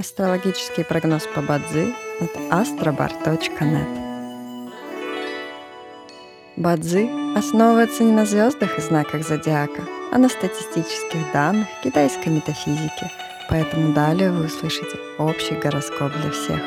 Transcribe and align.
Астрологический 0.00 0.84
прогноз 0.84 1.26
по 1.34 1.42
Бадзи 1.42 1.92
от 2.20 2.30
astrobar.net 2.52 4.70
Бадзи 6.56 7.36
основывается 7.36 8.04
не 8.04 8.12
на 8.12 8.24
звездах 8.24 8.78
и 8.78 8.80
знаках 8.80 9.26
зодиака, 9.26 9.82
а 10.12 10.18
на 10.18 10.28
статистических 10.28 11.32
данных 11.32 11.66
китайской 11.82 12.28
метафизики, 12.28 13.10
поэтому 13.50 13.92
далее 13.92 14.30
вы 14.30 14.46
услышите 14.46 14.96
общий 15.18 15.56
гороскоп 15.56 16.12
для 16.12 16.30
всех. 16.30 16.60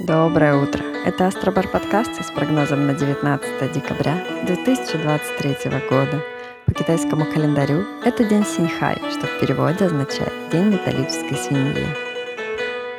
Доброе 0.00 0.56
утро! 0.56 0.82
Это 1.06 1.28
Астробар 1.28 1.68
подкаст 1.68 2.20
с 2.20 2.32
прогнозом 2.32 2.88
на 2.88 2.94
19 2.94 3.72
декабря 3.72 4.24
2023 4.44 5.70
года– 5.88 6.20
по 6.68 6.74
китайскому 6.74 7.24
календарю 7.24 7.86
это 8.04 8.24
день 8.24 8.44
Синьхай, 8.44 9.00
что 9.10 9.26
в 9.26 9.40
переводе 9.40 9.86
означает 9.86 10.32
«день 10.52 10.66
металлической 10.66 11.34
свиньи». 11.34 11.86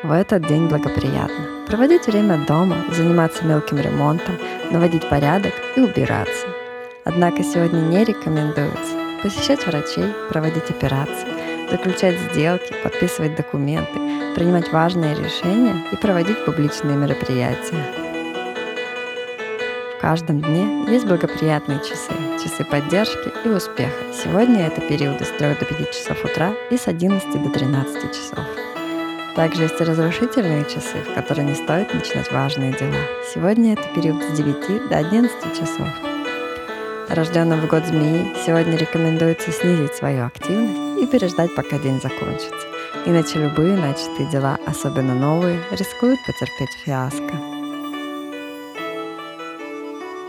В 0.01 0.11
этот 0.11 0.47
день 0.47 0.67
благоприятно 0.67 1.67
проводить 1.67 2.07
время 2.07 2.43
дома, 2.47 2.77
заниматься 2.91 3.45
мелким 3.45 3.77
ремонтом, 3.77 4.35
наводить 4.71 5.07
порядок 5.07 5.53
и 5.75 5.81
убираться. 5.81 6.47
Однако 7.05 7.43
сегодня 7.43 7.81
не 7.81 8.03
рекомендуется 8.03 8.95
посещать 9.21 9.65
врачей, 9.67 10.15
проводить 10.29 10.71
операции, 10.71 11.69
заключать 11.69 12.17
сделки, 12.31 12.73
подписывать 12.83 13.35
документы, 13.35 13.93
принимать 14.33 14.71
важные 14.71 15.13
решения 15.13 15.75
и 15.91 15.95
проводить 15.95 16.43
публичные 16.43 16.97
мероприятия. 16.97 18.08
В 19.99 20.01
каждом 20.01 20.39
дне 20.39 20.85
есть 20.89 21.05
благоприятные 21.05 21.79
часы, 21.79 22.13
часы 22.41 22.63
поддержки 22.63 23.33
и 23.43 23.49
успеха. 23.49 24.01
Сегодня 24.13 24.67
это 24.67 24.79
периоды 24.79 25.25
с 25.25 25.31
3 25.31 25.55
до 25.59 25.65
5 25.65 25.91
часов 25.91 26.23
утра 26.23 26.53
и 26.71 26.77
с 26.77 26.87
11 26.87 27.43
до 27.43 27.49
13 27.49 28.09
часов. 28.13 28.45
Также 29.35 29.63
есть 29.63 29.81
и 29.81 29.83
разрушительные 29.83 30.63
часы, 30.63 31.03
в 31.05 31.13
которые 31.15 31.49
не 31.49 31.53
стоит 31.53 31.93
начинать 31.93 32.31
важные 32.31 32.71
дела. 32.71 32.95
Сегодня 33.33 33.73
это 33.73 33.83
период 33.93 34.23
с 34.23 34.37
9 34.37 34.87
до 34.87 34.97
11 34.99 35.59
часов. 35.59 35.89
Рожденным 37.09 37.59
в 37.59 37.67
год 37.67 37.85
змеи 37.85 38.33
сегодня 38.45 38.77
рекомендуется 38.77 39.51
снизить 39.51 39.95
свою 39.95 40.27
активность 40.27 41.03
и 41.03 41.07
переждать, 41.07 41.53
пока 41.55 41.77
день 41.77 41.99
закончится. 42.01 42.55
Иначе 43.05 43.39
любые 43.39 43.75
начатые 43.75 44.29
дела, 44.29 44.57
особенно 44.65 45.13
новые, 45.13 45.59
рискуют 45.71 46.19
потерпеть 46.25 46.77
фиаско. 46.85 47.48